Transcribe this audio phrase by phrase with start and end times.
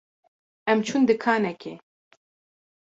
[0.71, 1.73] Em çûn dikanekê.